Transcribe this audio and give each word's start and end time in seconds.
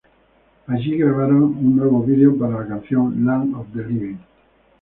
Allí 0.65 0.97
grabaron 0.97 1.43
un 1.43 1.75
nuevo 1.75 2.01
vídeo 2.01 2.35
para 2.35 2.61
la 2.61 2.67
canción 2.67 3.23
'Land 3.23 3.53
of 3.53 3.67
the 3.71 3.83
Living'. 3.85 4.19